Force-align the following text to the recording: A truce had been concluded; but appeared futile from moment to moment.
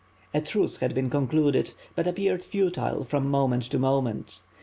A 0.33 0.41
truce 0.41 0.77
had 0.77 0.95
been 0.95 1.11
concluded; 1.11 1.75
but 1.93 2.07
appeared 2.07 2.43
futile 2.43 3.03
from 3.03 3.29
moment 3.29 3.61
to 3.65 3.77
moment. 3.77 4.41